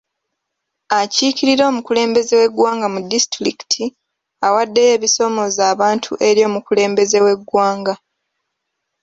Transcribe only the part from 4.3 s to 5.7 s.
awaddeyo ebisoomoza